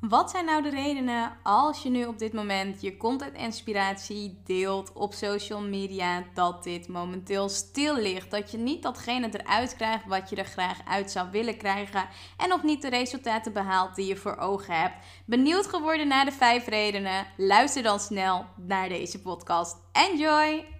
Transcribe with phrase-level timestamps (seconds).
[0.00, 4.92] Wat zijn nou de redenen als je nu op dit moment je content inspiratie deelt
[4.92, 8.30] op social media dat dit momenteel stil ligt?
[8.30, 12.48] Dat je niet datgene eruit krijgt wat je er graag uit zou willen krijgen en
[12.48, 15.04] nog niet de resultaten behaalt die je voor ogen hebt.
[15.24, 17.26] Benieuwd geworden naar de vijf redenen?
[17.36, 19.76] Luister dan snel naar deze podcast.
[19.92, 20.79] Enjoy!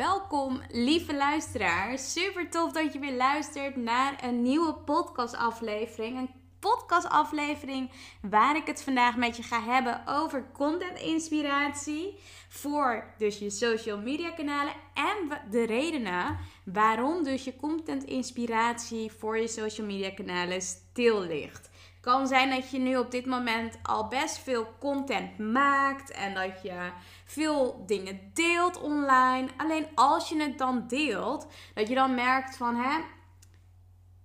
[0.00, 1.98] Welkom lieve luisteraar.
[1.98, 6.16] Super tof dat je weer luistert naar een nieuwe podcastaflevering.
[6.16, 7.90] Een podcastaflevering
[8.22, 13.98] waar ik het vandaag met je ga hebben over content inspiratie voor dus je social
[13.98, 20.62] media kanalen en de redenen waarom dus je content inspiratie voor je social media kanalen
[20.62, 21.69] stil ligt
[22.00, 26.62] kan zijn dat je nu op dit moment al best veel content maakt en dat
[26.62, 26.90] je
[27.24, 29.48] veel dingen deelt online.
[29.56, 33.00] Alleen als je het dan deelt, dat je dan merkt van hè,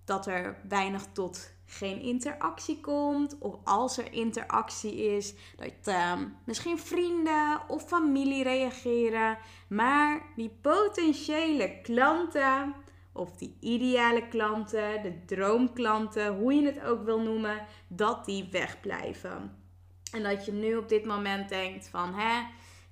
[0.05, 3.37] dat er weinig tot geen interactie komt.
[3.39, 6.13] Of als er interactie is, dat uh,
[6.45, 9.37] misschien vrienden of familie reageren.
[9.67, 12.75] Maar die potentiële klanten
[13.15, 19.63] of die ideale klanten, de droomklanten, hoe je het ook wil noemen, dat die wegblijven.
[20.11, 22.43] En dat je nu op dit moment denkt van hè,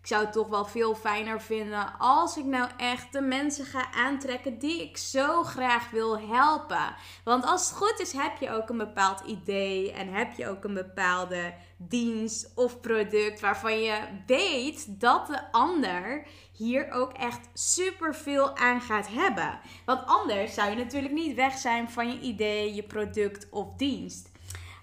[0.03, 3.91] ik zou het toch wel veel fijner vinden als ik nou echt de mensen ga
[3.91, 6.95] aantrekken die ik zo graag wil helpen.
[7.23, 10.63] Want als het goed is, heb je ook een bepaald idee en heb je ook
[10.63, 18.15] een bepaalde dienst of product waarvan je weet dat de ander hier ook echt super
[18.15, 19.59] veel aan gaat hebben.
[19.85, 24.31] Want anders zou je natuurlijk niet weg zijn van je idee, je product of dienst.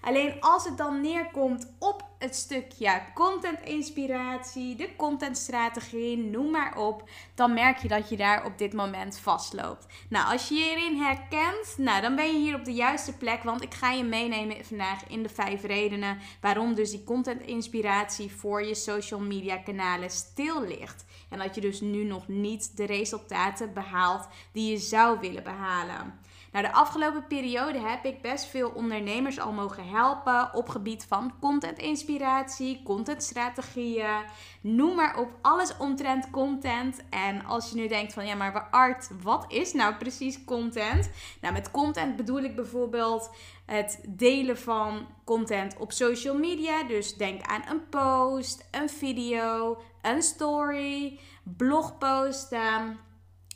[0.01, 7.09] Alleen als het dan neerkomt op het stukje content inspiratie, de contentstrategie, noem maar op,
[7.35, 9.85] dan merk je dat je daar op dit moment vastloopt.
[10.09, 13.43] Nou, als je je hierin herkent, nou, dan ben je hier op de juiste plek,
[13.43, 18.31] want ik ga je meenemen vandaag in de vijf redenen waarom dus die content inspiratie
[18.31, 21.05] voor je social media kanalen stil ligt.
[21.29, 26.19] En dat je dus nu nog niet de resultaten behaalt die je zou willen behalen.
[26.51, 31.33] Nou, de afgelopen periode heb ik best veel ondernemers al mogen helpen op gebied van
[31.39, 34.23] content inspiratie, contentstrategieën,
[34.61, 37.09] noem maar op, alles omtrent content.
[37.09, 41.09] En als je nu denkt van ja, maar Art, wat is nou precies content?
[41.41, 43.29] Nou, met content bedoel ik bijvoorbeeld
[43.65, 46.83] het delen van content op social media.
[46.83, 52.99] Dus denk aan een post, een video, een story, blogposten,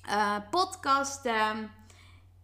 [0.10, 1.72] uh, podcasten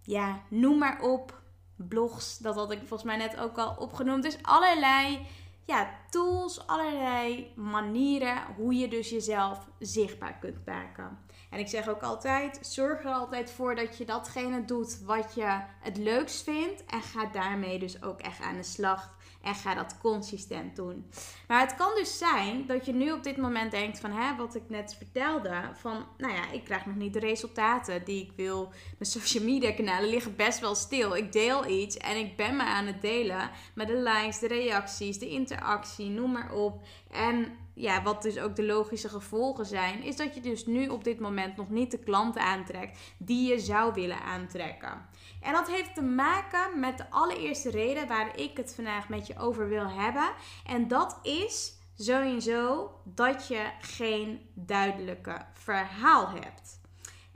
[0.03, 1.39] ja, noem maar op.
[1.75, 4.23] Blogs, dat had ik volgens mij net ook al opgenoemd.
[4.23, 5.27] Dus allerlei
[5.65, 11.19] ja, tools, allerlei manieren hoe je dus jezelf zichtbaar kunt maken.
[11.49, 15.59] En ik zeg ook altijd: zorg er altijd voor dat je datgene doet wat je
[15.79, 16.85] het leukst vindt.
[16.85, 19.15] En ga daarmee dus ook echt aan de slag.
[19.41, 21.05] En ga dat consistent doen.
[21.47, 24.55] Maar het kan dus zijn dat je nu op dit moment denkt van hè, wat
[24.55, 25.69] ik net vertelde.
[25.73, 28.69] Van nou ja, ik krijg nog niet de resultaten die ik wil.
[28.97, 31.15] Mijn social media kanalen liggen best wel stil.
[31.15, 33.49] Ik deel iets en ik ben me aan het delen.
[33.73, 36.83] met de likes, de reacties, de interactie, noem maar op.
[37.11, 41.03] En ja, wat dus ook de logische gevolgen zijn, is dat je dus nu op
[41.03, 45.09] dit moment nog niet de klanten aantrekt die je zou willen aantrekken.
[45.41, 49.30] En dat heeft te maken met de allereerste reden waar ik het vandaag met je
[49.39, 50.31] over wil hebben.
[50.65, 56.79] En dat is sowieso dat je geen duidelijke verhaal hebt.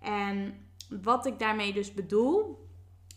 [0.02, 0.68] En
[1.02, 2.68] wat ik daarmee dus bedoel,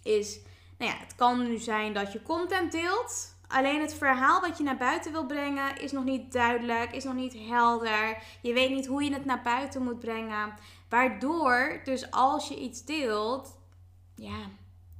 [0.02, 0.40] is,
[0.78, 3.36] nou ja, het kan nu zijn dat je content deelt.
[3.48, 7.14] Alleen het verhaal wat je naar buiten wil brengen is nog niet duidelijk, is nog
[7.14, 8.22] niet helder.
[8.42, 10.54] Je weet niet hoe je het naar buiten moet brengen.
[10.88, 13.58] Waardoor, dus als je iets deelt,
[14.14, 14.50] ja,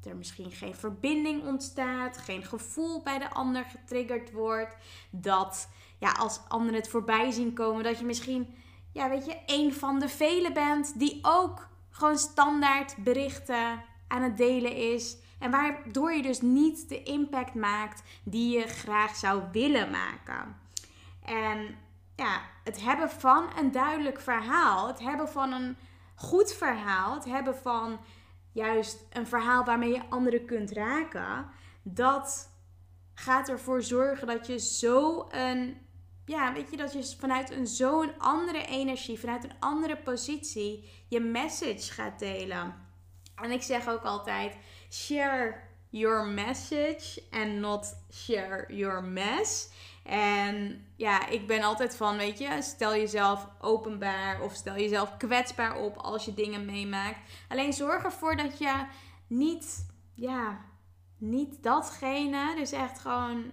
[0.06, 4.76] er misschien geen verbinding ontstaat, geen gevoel bij de ander getriggerd wordt,
[5.10, 5.68] dat
[5.98, 8.54] ja, als anderen het voorbij zien komen, dat je misschien,
[8.92, 14.36] ja, weet je, een van de velen bent die ook gewoon standaard berichten aan het
[14.36, 15.16] delen is.
[15.38, 20.56] En waardoor je dus niet de impact maakt die je graag zou willen maken.
[21.24, 21.76] En
[22.16, 25.76] ja, het hebben van een duidelijk verhaal, het hebben van een
[26.14, 27.98] goed verhaal, het hebben van
[28.58, 31.50] juist een verhaal waarmee je anderen kunt raken,
[31.82, 32.50] dat
[33.14, 35.76] gaat ervoor zorgen dat je zo een,
[36.24, 41.20] ja, weet je, dat je vanuit een zo'n andere energie, vanuit een andere positie, je
[41.20, 42.74] message gaat delen.
[43.34, 44.56] En ik zeg ook altijd:
[44.90, 45.60] share
[45.90, 49.70] your message and not share your mess.
[50.08, 55.76] En ja, ik ben altijd van, weet je, stel jezelf openbaar of stel jezelf kwetsbaar
[55.76, 57.18] op als je dingen meemaakt.
[57.48, 58.86] Alleen zorg ervoor dat je
[59.26, 60.60] niet, ja,
[61.18, 63.50] niet datgene, dus echt gewoon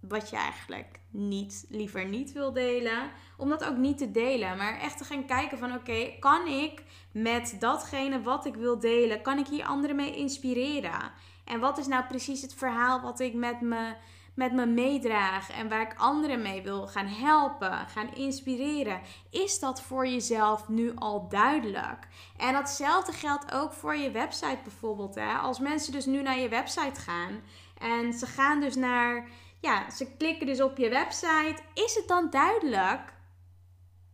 [0.00, 4.56] wat je eigenlijk niet, liever niet wil delen, om dat ook niet te delen.
[4.56, 6.82] Maar echt te gaan kijken van oké, kan ik
[7.12, 11.12] met datgene wat ik wil delen, kan ik hier anderen mee inspireren?
[11.44, 13.94] En wat is nou precies het verhaal wat ik met me
[14.34, 19.00] met me meedraag en waar ik anderen mee wil gaan helpen, gaan inspireren,
[19.30, 22.08] is dat voor jezelf nu al duidelijk?
[22.36, 25.14] En datzelfde geldt ook voor je website bijvoorbeeld.
[25.14, 25.32] Hè?
[25.32, 27.40] Als mensen dus nu naar je website gaan
[27.78, 29.28] en ze gaan dus naar,
[29.60, 33.12] ja, ze klikken dus op je website, is het dan duidelijk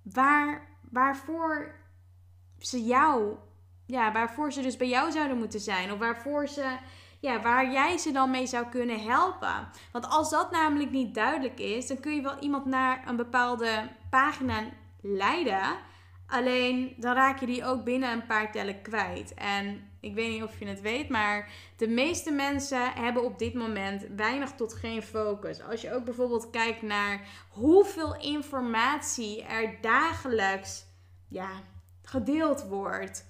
[0.02, 1.74] waar, waarvoor
[2.58, 3.36] ze jou,
[3.86, 6.76] ja, waarvoor ze dus bij jou zouden moeten zijn of waarvoor ze
[7.20, 9.68] ja, waar jij ze dan mee zou kunnen helpen.
[9.92, 13.88] Want als dat namelijk niet duidelijk is, dan kun je wel iemand naar een bepaalde
[14.10, 14.64] pagina
[15.00, 15.76] leiden.
[16.26, 19.34] Alleen dan raak je die ook binnen een paar tellen kwijt.
[19.34, 23.54] En ik weet niet of je het weet, maar de meeste mensen hebben op dit
[23.54, 25.62] moment weinig tot geen focus.
[25.62, 30.84] Als je ook bijvoorbeeld kijkt naar hoeveel informatie er dagelijks
[31.28, 31.50] ja,
[32.02, 33.26] gedeeld wordt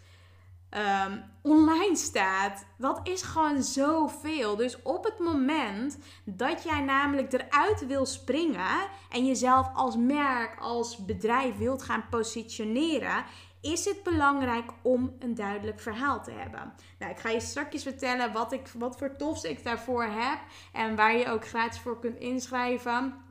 [0.76, 2.66] um, online staat.
[2.78, 4.56] Dat is gewoon zoveel.
[4.56, 11.04] Dus op het moment dat jij namelijk eruit wil springen en jezelf als merk, als
[11.04, 13.24] bedrijf wilt gaan positioneren,
[13.60, 16.72] is het belangrijk om een duidelijk verhaal te hebben.
[16.98, 20.38] Nou, ik ga je straks vertellen wat, ik, wat voor tofs ik daarvoor heb
[20.72, 23.25] en waar je ook gratis voor kunt inschrijven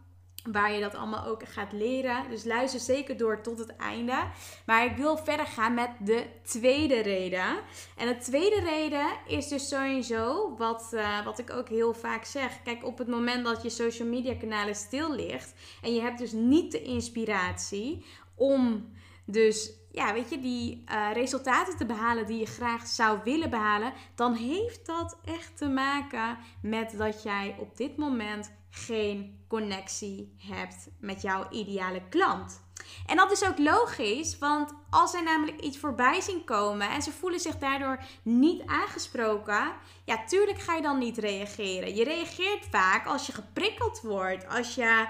[0.51, 2.29] waar je dat allemaal ook gaat leren.
[2.29, 4.23] Dus luister zeker door tot het einde.
[4.65, 7.55] Maar ik wil verder gaan met de tweede reden.
[7.97, 12.61] En de tweede reden is dus sowieso, wat, uh, wat ik ook heel vaak zeg.
[12.63, 16.31] Kijk, op het moment dat je social media kanalen stil ligt en je hebt dus
[16.31, 18.05] niet de inspiratie
[18.35, 18.93] om
[19.25, 23.93] dus ja, weet je, die uh, resultaten te behalen die je graag zou willen behalen,
[24.15, 30.87] dan heeft dat echt te maken met dat jij op dit moment geen connectie hebt
[30.99, 32.63] met jouw ideale klant.
[33.05, 37.11] En dat is ook logisch, want als zij namelijk iets voorbij zien komen en ze
[37.11, 39.71] voelen zich daardoor niet aangesproken,
[40.05, 41.95] ja, tuurlijk ga je dan niet reageren.
[41.95, 45.07] Je reageert vaak als je geprikkeld wordt, als je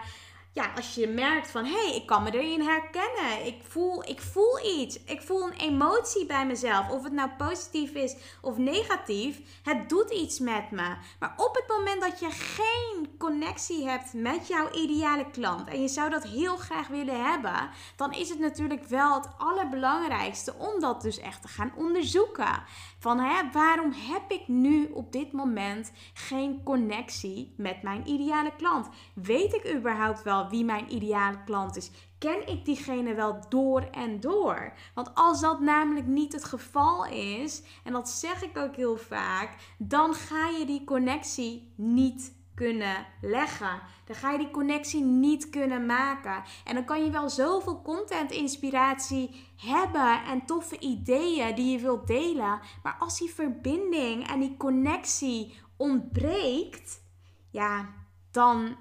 [0.56, 3.46] ja, als je merkt van hé, hey, ik kan me erin herkennen.
[3.46, 5.04] Ik voel, ik voel iets.
[5.04, 6.90] Ik voel een emotie bij mezelf.
[6.90, 9.40] Of het nou positief is of negatief.
[9.64, 10.96] Het doet iets met me.
[11.20, 15.68] Maar op het moment dat je geen connectie hebt met jouw ideale klant.
[15.68, 17.70] En je zou dat heel graag willen hebben.
[17.96, 22.64] Dan is het natuurlijk wel het allerbelangrijkste om dat dus echt te gaan onderzoeken.
[23.00, 28.90] Van hè, waarom heb ik nu op dit moment geen connectie met mijn ideale klant?
[29.14, 31.92] Weet ik überhaupt wel wie mijn ideale klant is?
[32.18, 34.74] Ken ik diegene wel door en door?
[34.94, 39.56] Want als dat namelijk niet het geval is, en dat zeg ik ook heel vaak,
[39.78, 43.82] dan ga je die connectie niet kunnen leggen.
[44.06, 46.44] Dan ga je die connectie niet kunnen maken.
[46.64, 52.08] En dan kan je wel zoveel content inspiratie hebben en toffe ideeën die je wilt
[52.08, 52.60] delen.
[52.84, 57.02] Maar als die verbinding en die connectie ontbreekt,
[57.50, 57.90] ja,
[58.32, 58.76] dan,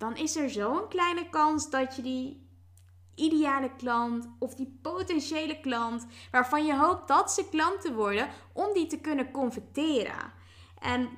[0.00, 2.48] dan is er zo'n kleine kans dat je die
[3.14, 8.86] ideale klant of die potentiële klant waarvan je hoopt dat ze klanten worden, om die
[8.86, 10.32] te kunnen converteren.
[10.78, 11.08] En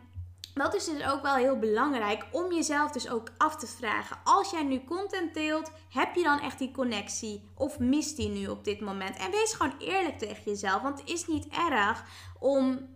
[0.55, 4.19] dat is dus ook wel heel belangrijk om jezelf dus ook af te vragen.
[4.25, 8.47] Als jij nu content deelt, heb je dan echt die connectie of mist die nu
[8.47, 9.17] op dit moment?
[9.17, 12.05] En wees gewoon eerlijk tegen jezelf, want het is niet erg
[12.39, 12.89] om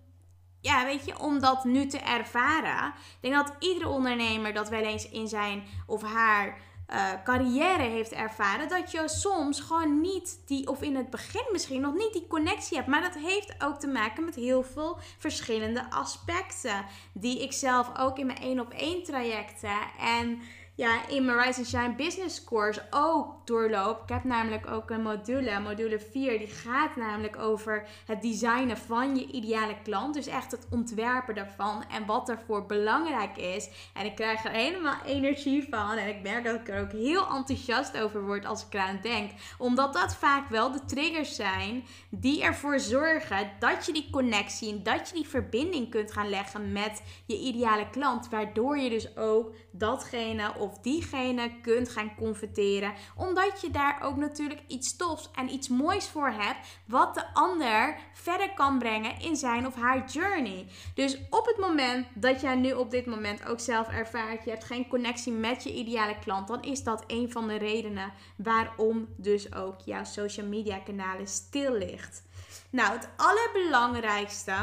[0.67, 2.87] ja, weet je, om dat nu te ervaren.
[2.89, 6.59] Ik denk dat iedere ondernemer dat wel eens in zijn of haar
[6.89, 11.81] uh, carrière heeft ervaren, dat je soms gewoon niet die, of in het begin misschien
[11.81, 12.89] nog niet die connectie hebt.
[12.89, 16.85] Maar dat heeft ook te maken met heel veel verschillende aspecten.
[17.13, 20.41] Die ik zelf ook in mijn één op één trajecten en
[20.77, 24.03] ja, in mijn Rise and Shine Business Course ook doorloop.
[24.03, 29.17] Ik heb namelijk ook een module, module 4, die gaat namelijk over het designen van
[29.17, 30.15] je ideale klant.
[30.15, 33.69] Dus echt het ontwerpen daarvan en wat ervoor belangrijk is.
[33.95, 37.27] En ik krijg er helemaal energie van en ik merk dat ik er ook heel
[37.35, 39.31] enthousiast over word als ik eraan denk.
[39.59, 44.83] Omdat dat vaak wel de triggers zijn die ervoor zorgen dat je die connectie en
[44.83, 48.29] dat je die verbinding kunt gaan leggen met je ideale klant.
[48.29, 52.95] Waardoor je dus ook datgene of diegene kunt gaan converteren.
[53.17, 56.69] Omdat je daar ook natuurlijk iets tofs en iets moois voor hebt.
[56.87, 60.67] Wat de ander verder kan brengen in zijn of haar journey.
[60.95, 64.45] Dus op het moment dat jij nu op dit moment ook zelf ervaart.
[64.45, 66.49] Je hebt geen connectie met je ideale klant.
[66.49, 71.73] Dan is dat een van de redenen waarom dus ook jouw social media kanalen stil
[71.73, 72.23] ligt.
[72.71, 74.55] Nou, het allerbelangrijkste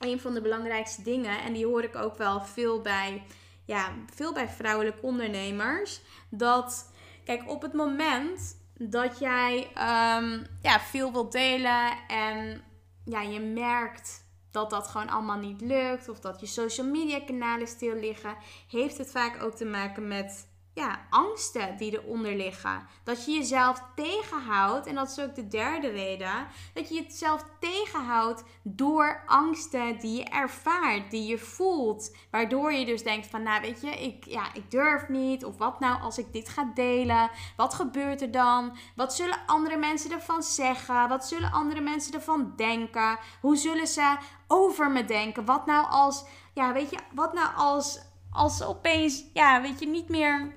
[0.00, 3.22] een van de belangrijkste dingen, en die hoor ik ook wel veel bij
[3.70, 6.00] ja, veel bij vrouwelijke ondernemers.
[6.28, 6.90] Dat,
[7.24, 12.62] kijk, op het moment dat jij um, ja, veel wilt delen en
[13.04, 17.66] ja, je merkt dat dat gewoon allemaal niet lukt, of dat je social media kanalen
[17.66, 18.36] stil liggen,
[18.68, 20.48] heeft het vaak ook te maken met
[20.80, 22.86] ja, angsten die eronder liggen.
[23.04, 28.44] Dat je jezelf tegenhoudt, en dat is ook de derde reden, dat je jezelf tegenhoudt
[28.62, 32.16] door angsten die je ervaart, die je voelt.
[32.30, 35.44] Waardoor je dus denkt van, nou weet je, ik, ja, ik durf niet.
[35.44, 37.30] Of wat nou als ik dit ga delen?
[37.56, 38.76] Wat gebeurt er dan?
[38.96, 41.08] Wat zullen andere mensen ervan zeggen?
[41.08, 43.18] Wat zullen andere mensen ervan denken?
[43.40, 45.44] Hoe zullen ze over me denken?
[45.44, 50.08] Wat nou als, ja, weet je, wat nou als als opeens, ja, weet je, niet
[50.08, 50.52] meer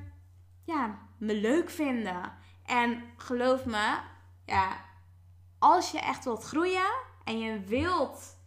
[0.64, 2.34] ja, me leuk vinden.
[2.66, 3.98] En geloof me,
[4.46, 4.86] ja,
[5.60, 6.92] als je echt wilt groeien
[7.24, 8.38] en je wilt,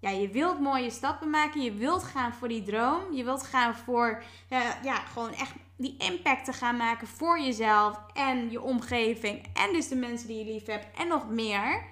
[0.00, 3.74] ja, je wilt mooie stappen maken, je wilt gaan voor die droom, je wilt gaan
[3.74, 4.22] voor,
[4.82, 9.88] ja, gewoon echt die impact te gaan maken voor jezelf en je omgeving en dus
[9.88, 11.84] de mensen die je lief hebt en nog meer.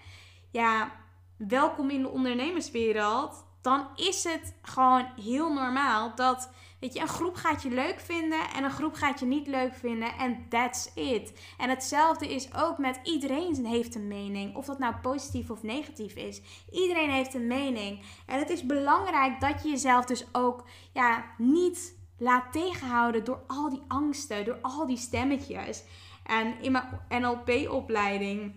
[0.50, 0.92] Ja,
[1.36, 3.44] welkom in de ondernemerswereld.
[3.62, 6.50] Dan is het gewoon heel normaal dat
[6.80, 9.74] Weet je, een groep gaat je leuk vinden en een groep gaat je niet leuk
[9.74, 10.12] vinden.
[10.18, 11.32] En that's it.
[11.58, 14.56] En hetzelfde is ook met iedereen heeft een mening.
[14.56, 16.40] Of dat nou positief of negatief is.
[16.70, 18.02] Iedereen heeft een mening.
[18.26, 23.70] En het is belangrijk dat je jezelf dus ook ja, niet laat tegenhouden door al
[23.70, 25.84] die angsten, door al die stemmetjes.
[26.24, 28.54] En in mijn NLP-opleiding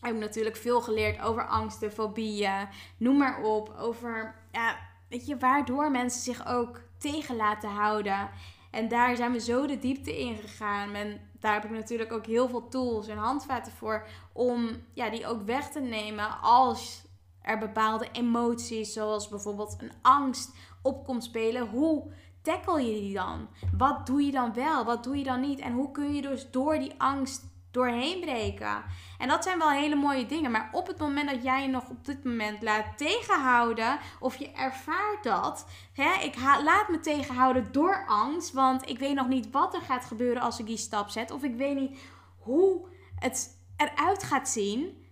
[0.00, 3.74] heb ik natuurlijk veel geleerd over angsten, fobieën, noem maar op.
[3.78, 8.30] Over, ja, weet je, waardoor mensen zich ook tegen laten houden.
[8.70, 10.94] En daar zijn we zo de diepte in gegaan.
[10.94, 15.26] En daar heb ik natuurlijk ook heel veel tools en handvaten voor om ja, die
[15.26, 17.06] ook weg te nemen als
[17.42, 21.68] er bepaalde emoties, zoals bijvoorbeeld een angst, op komt spelen.
[21.68, 22.12] Hoe
[22.42, 23.48] tackle je die dan?
[23.76, 24.84] Wat doe je dan wel?
[24.84, 25.58] Wat doe je dan niet?
[25.58, 28.84] En hoe kun je dus door die angst doorheen breken.
[29.18, 30.50] En dat zijn wel hele mooie dingen.
[30.50, 34.52] Maar op het moment dat jij je nog op dit moment laat tegenhouden, of je
[34.52, 39.74] ervaart dat, hè, ik laat me tegenhouden door angst, want ik weet nog niet wat
[39.74, 42.00] er gaat gebeuren als ik die stap zet, of ik weet niet
[42.38, 45.06] hoe het eruit gaat zien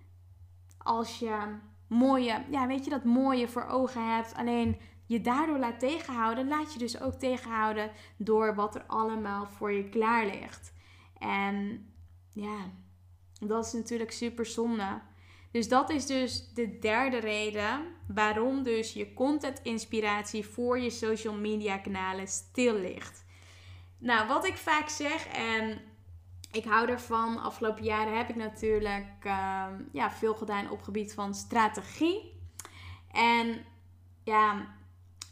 [0.79, 1.59] als je
[1.89, 4.35] mooie, ja, weet je, dat mooie voor ogen hebt.
[4.35, 9.73] Alleen je daardoor laat tegenhouden, laat je dus ook tegenhouden door wat er allemaal voor
[9.73, 10.73] je klaar ligt.
[11.19, 11.87] En
[12.37, 12.73] ja,
[13.41, 15.01] dat is natuurlijk super zonde.
[15.51, 21.35] Dus dat is dus de derde reden waarom dus je content inspiratie voor je social
[21.35, 23.25] media kanalen stil ligt.
[23.99, 25.81] Nou, wat ik vaak zeg en
[26.51, 27.43] ik hou ervan.
[27.43, 32.41] Afgelopen jaren heb ik natuurlijk ehm, ja, veel gedaan op gebied van strategie.
[33.13, 33.65] En
[34.25, 34.76] ja,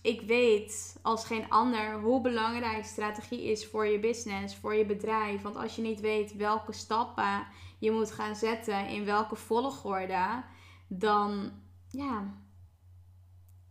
[0.05, 5.43] ik weet als geen ander hoe belangrijk strategie is voor je business, voor je bedrijf.
[5.43, 7.47] Want als je niet weet welke stappen
[7.79, 10.45] je moet gaan zetten, in welke volgorde,
[10.89, 11.53] dan
[11.89, 12.35] ja,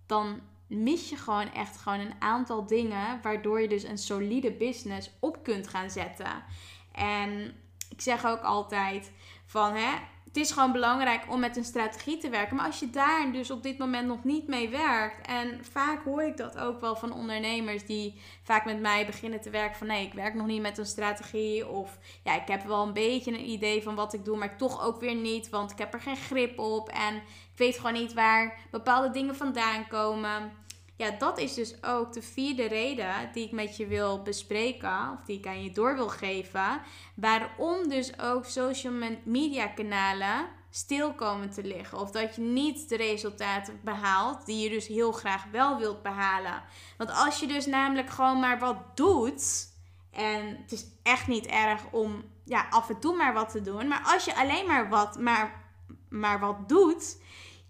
[0.05, 5.09] dan mis je gewoon echt gewoon een aantal dingen waardoor je dus een solide business
[5.19, 6.43] op kunt gaan zetten.
[6.91, 7.55] En
[7.89, 9.11] ik zeg ook altijd
[9.45, 9.91] van hè,
[10.33, 12.55] het is gewoon belangrijk om met een strategie te werken.
[12.55, 15.27] Maar als je daar dus op dit moment nog niet mee werkt.
[15.27, 19.49] En vaak hoor ik dat ook wel van ondernemers die vaak met mij beginnen te
[19.49, 19.77] werken.
[19.77, 21.67] Van nee, ik werk nog niet met een strategie.
[21.67, 24.37] Of ja, ik heb wel een beetje een idee van wat ik doe.
[24.37, 25.49] Maar toch ook weer niet.
[25.49, 26.89] Want ik heb er geen grip op.
[26.89, 30.51] En ik weet gewoon niet waar bepaalde dingen vandaan komen.
[30.97, 35.25] Ja, dat is dus ook de vierde reden die ik met je wil bespreken, of
[35.25, 36.81] die ik aan je door wil geven,
[37.15, 41.99] waarom dus ook social media kanalen stil komen te liggen.
[41.99, 46.63] Of dat je niet de resultaten behaalt die je dus heel graag wel wilt behalen.
[46.97, 49.71] Want als je dus namelijk gewoon maar wat doet
[50.11, 53.87] En het is echt niet erg om ja, af en toe maar wat te doen.
[53.87, 55.63] Maar als je alleen maar wat, maar,
[56.09, 57.21] maar wat doet,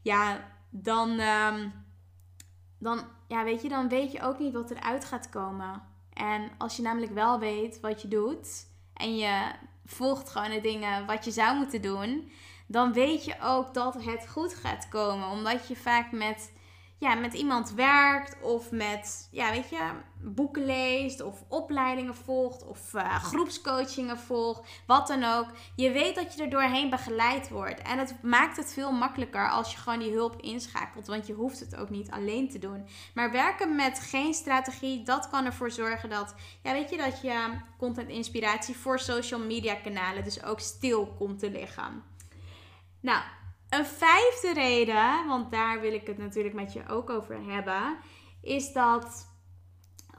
[0.01, 1.69] ja, dan, ehm,
[2.83, 5.81] dan, ja, weet je, dan weet je ook niet wat eruit gaat komen.
[6.13, 9.51] En als je namelijk wel weet wat je doet en je
[9.85, 12.31] volgt gewoon de dingen wat je zou moeten doen,
[12.67, 15.27] dan weet je ook dat het goed gaat komen.
[15.27, 16.52] Omdat je vaak met
[17.03, 19.89] ja, met iemand werkt of met, ja, weet je,
[20.21, 25.47] boeken leest of opleidingen volgt of uh, groepscoachingen volgt, wat dan ook.
[25.75, 27.81] Je weet dat je er doorheen begeleid wordt.
[27.81, 31.59] En het maakt het veel makkelijker als je gewoon die hulp inschakelt, want je hoeft
[31.59, 32.87] het ook niet alleen te doen.
[33.13, 37.57] Maar werken met geen strategie, dat kan ervoor zorgen dat, ja, weet je, dat je
[37.77, 42.03] content inspiratie voor social media kanalen dus ook stil komt te liggen.
[42.99, 43.23] Nou,
[43.73, 47.97] een vijfde reden, want daar wil ik het natuurlijk met je ook over hebben,
[48.41, 49.31] is dat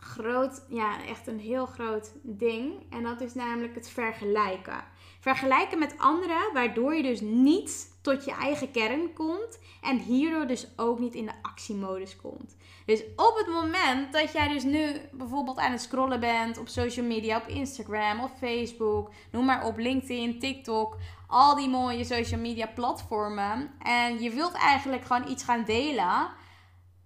[0.05, 2.87] groot, ja, echt een heel groot ding.
[2.91, 4.85] En dat is namelijk het vergelijken.
[5.21, 10.69] Vergelijken met anderen, waardoor je dus niet tot je eigen kern komt en hierdoor dus
[10.77, 12.57] ook niet in de actiemodus komt.
[12.87, 17.07] Dus op het moment dat jij dus nu bijvoorbeeld aan het scrollen bent op social
[17.07, 20.97] media, op Instagram of Facebook, noem maar op LinkedIn, TikTok,
[21.35, 26.29] al die mooie social media platformen en je wilt eigenlijk gewoon iets gaan delen.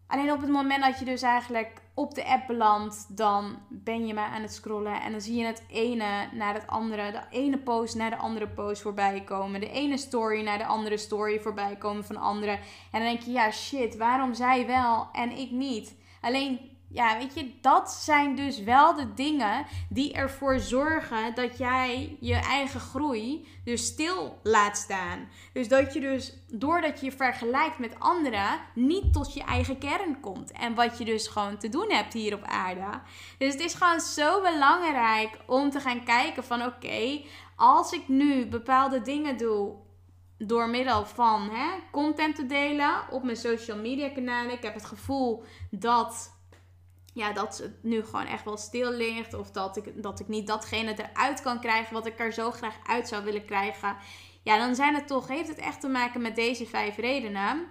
[0.06, 4.14] Alleen op het moment dat je dus eigenlijk op de app belandt, dan ben je
[4.14, 5.00] maar aan het scrollen.
[5.00, 7.10] En dan zie je het ene naar het andere.
[7.12, 9.60] De ene post naar de andere post voorbij komen.
[9.60, 12.54] De ene story naar de andere story voorbij komen van anderen.
[12.54, 15.94] En dan denk je, ja shit, waarom zij wel en ik niet?
[16.20, 22.16] Alleen ja, weet je, dat zijn dus wel de dingen die ervoor zorgen dat jij
[22.20, 25.28] je eigen groei dus stil laat staan.
[25.52, 30.20] Dus dat je dus, doordat je je vergelijkt met anderen, niet tot je eigen kern
[30.20, 30.52] komt.
[30.52, 33.00] En wat je dus gewoon te doen hebt hier op aarde.
[33.38, 37.20] Dus het is gewoon zo belangrijk om te gaan kijken van oké,
[37.56, 39.74] als ik nu bepaalde dingen doe
[40.38, 44.52] door middel van hè, content te delen op mijn social media kanalen.
[44.52, 46.37] Ik heb het gevoel dat
[47.18, 49.34] ja, dat het nu gewoon echt wel stil ligt.
[49.34, 52.76] Of dat ik, dat ik niet datgene eruit kan krijgen wat ik er zo graag
[52.86, 53.96] uit zou willen krijgen.
[54.42, 57.68] Ja, dan zijn het toch, heeft het echt te maken met deze vijf redenen.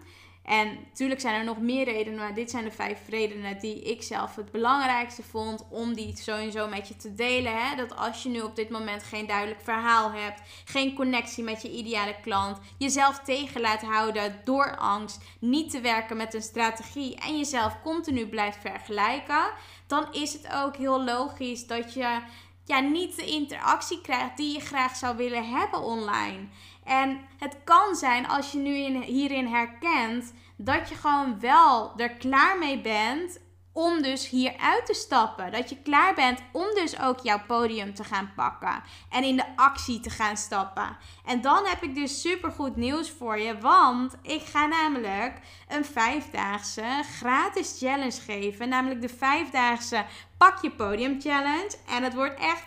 [0.47, 4.03] En natuurlijk zijn er nog meer redenen, maar dit zijn de vijf redenen die ik
[4.03, 7.57] zelf het belangrijkste vond om die sowieso met je te delen.
[7.57, 7.75] Hè?
[7.75, 11.71] Dat als je nu op dit moment geen duidelijk verhaal hebt, geen connectie met je
[11.71, 17.37] ideale klant, jezelf tegen laat houden door angst, niet te werken met een strategie en
[17.37, 19.49] jezelf continu blijft vergelijken,
[19.87, 22.19] dan is het ook heel logisch dat je
[22.67, 26.47] ja, niet de interactie krijgt die je graag zou willen hebben online.
[26.83, 32.09] En het kan zijn als je nu in, hierin herkent dat je gewoon wel er
[32.09, 33.39] klaar mee bent
[33.77, 35.51] om dus hier uit te stappen.
[35.51, 39.55] Dat je klaar bent om dus ook jouw podium te gaan pakken en in de
[39.55, 40.97] actie te gaan stappen.
[41.25, 45.85] En dan heb ik dus super goed nieuws voor je, want ik ga namelijk een
[45.85, 50.05] vijfdaagse gratis challenge geven, namelijk de vijfdaagse
[50.37, 51.71] Pak je Podium Challenge.
[51.87, 52.63] En het wordt echt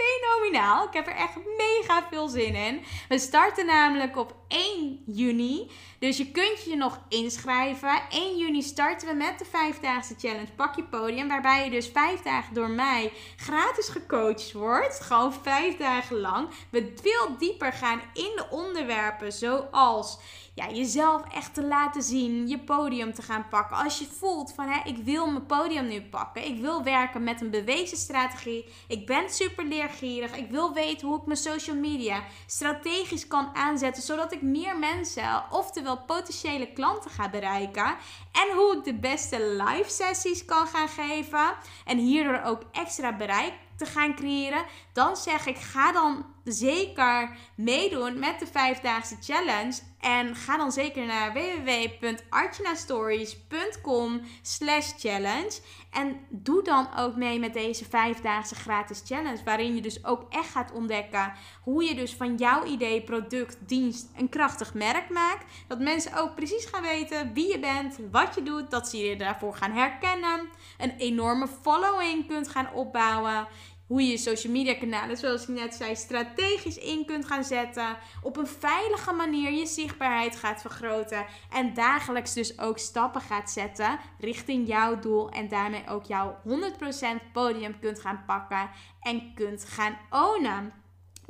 [0.00, 0.86] fenomenaal.
[0.86, 2.84] Ik heb er echt mega veel zin in.
[3.08, 5.70] We starten namelijk op 1 juni.
[5.98, 8.02] Dus je kunt je nog inschrijven.
[8.10, 11.28] 1 juni starten we met de vijfdaagse challenge Pak je podium.
[11.28, 15.00] Waarbij je dus vijf dagen door mij gratis gecoacht wordt.
[15.00, 16.48] Gewoon vijf dagen lang.
[16.70, 20.18] We veel dieper gaan in de onderwerpen zoals
[20.54, 23.76] ja, jezelf echt te laten zien, je podium te gaan pakken.
[23.76, 26.46] Als je voelt van hè, ik wil mijn podium nu pakken.
[26.46, 28.64] Ik wil werken met een bewezen strategie.
[28.88, 30.36] Ik ben super leergierig.
[30.36, 34.02] Ik wil weten hoe ik mijn social media strategisch kan aanzetten.
[34.02, 37.96] Zodat ik meer mensen, oftewel potentiële klanten ga bereiken.
[38.32, 41.54] En hoe ik de beste live sessies kan gaan geven.
[41.84, 48.18] En hierdoor ook extra bereik te gaan creëren, dan zeg ik ga dan zeker meedoen
[48.18, 49.78] met de vijfdaagse challenge.
[50.00, 55.60] En ga dan zeker naar www.archinastories.com slash challenge.
[55.90, 59.44] En doe dan ook mee met deze vijfdaagse gratis challenge.
[59.44, 61.32] Waarin je dus ook echt gaat ontdekken
[61.62, 65.44] hoe je dus van jouw idee, product, dienst een krachtig merk maakt.
[65.66, 68.70] Dat mensen ook precies gaan weten wie je bent, wat je doet.
[68.70, 70.48] Dat ze je daarvoor gaan herkennen.
[70.78, 73.48] Een enorme following kunt gaan opbouwen
[73.90, 77.96] hoe je social media kanalen, zoals ik net zei, strategisch in kunt gaan zetten.
[78.22, 81.26] Op een veilige manier je zichtbaarheid gaat vergroten.
[81.52, 85.30] En dagelijks dus ook stappen gaat zetten richting jouw doel.
[85.30, 90.79] En daarmee ook jouw 100% podium kunt gaan pakken en kunt gaan ownen.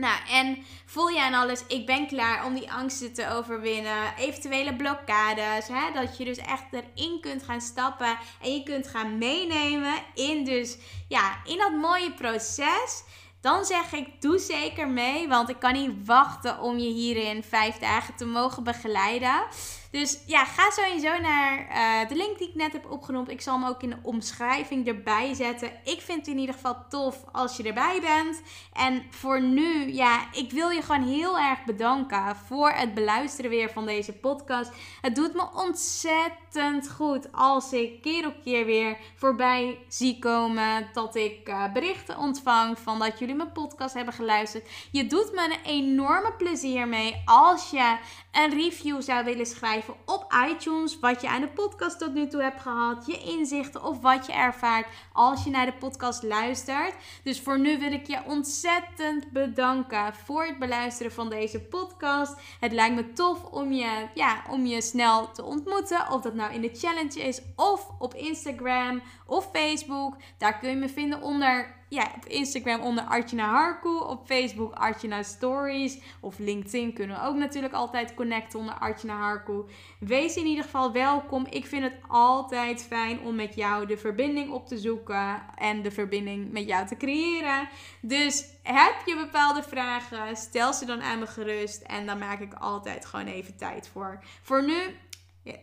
[0.00, 4.14] Nou, en voel je aan alles, ik ben klaar om die angsten te overwinnen.
[4.18, 5.68] Eventuele blokkades.
[5.68, 5.92] Hè?
[5.94, 8.18] Dat je dus echt erin kunt gaan stappen.
[8.42, 10.76] En je kunt gaan meenemen in dus,
[11.08, 13.04] ja, in dat mooie proces.
[13.40, 15.28] Dan zeg ik, doe zeker mee.
[15.28, 19.42] Want ik kan niet wachten om je hierin vijf dagen te mogen begeleiden.
[19.90, 23.31] Dus ja, ga sowieso naar uh, de link die ik net heb opgenoemd.
[23.31, 25.72] Ik zal hem ook in de omschrijving erbij zetten.
[25.85, 28.42] Ik vind het in ieder geval tof als je erbij bent.
[28.72, 33.70] En voor nu, ja, ik wil je gewoon heel erg bedanken voor het beluisteren weer
[33.70, 34.70] van deze podcast.
[35.00, 40.88] Het doet me ontzettend goed als ik keer op keer weer voorbij zie komen.
[40.92, 44.68] Dat ik uh, berichten ontvang van dat jullie mijn podcast hebben geluisterd.
[44.90, 47.96] Je doet me een enorme plezier mee als je
[48.33, 50.98] een review zou willen schrijven op iTunes.
[50.98, 53.06] Wat je aan de podcast tot nu toe hebt gehad.
[53.06, 56.94] Je inzichten of wat je ervaart als je naar de podcast luistert.
[57.22, 62.34] Dus voor nu wil ik je ontzettend bedanken voor het beluisteren van deze podcast.
[62.60, 66.10] Het lijkt me tof om je, ja, om je snel te ontmoeten.
[66.10, 70.16] Of dat nou in de challenge is of op Instagram of Facebook.
[70.38, 73.88] Daar kun je me vinden onder ja, op Instagram onder Artjana Harku.
[73.88, 75.98] Op Facebook Artjana Stories.
[76.20, 79.64] Of LinkedIn kunnen we ook natuurlijk altijd connecten onder Artjana Harku.
[79.98, 81.46] Wees in ieder geval welkom.
[81.50, 85.42] Ik vind het altijd fijn om met jou de verbinding op te zoeken.
[85.57, 87.68] En de verbinding met jou te creëren.
[88.00, 91.83] Dus heb je bepaalde vragen, stel ze dan aan me gerust.
[91.83, 94.18] En dan maak ik altijd gewoon even tijd voor.
[94.42, 94.79] Voor nu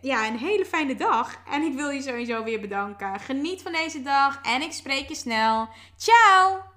[0.02, 1.42] ja, een hele fijne dag.
[1.50, 3.20] En ik wil je sowieso weer bedanken.
[3.20, 5.70] Geniet van deze dag en ik spreek je snel.
[5.98, 6.77] Ciao!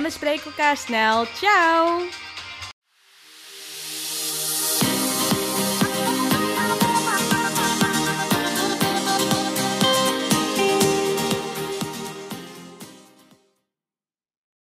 [0.01, 1.25] en we spreken elkaar snel.
[1.25, 2.01] Ciao!